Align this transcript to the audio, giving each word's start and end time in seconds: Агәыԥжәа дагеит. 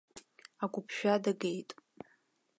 Агәыԥжәа 0.63 1.23
дагеит. 1.23 1.69